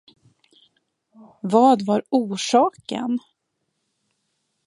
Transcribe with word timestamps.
Vad 1.41 1.85
var 1.85 2.03
orsaken? 2.09 3.19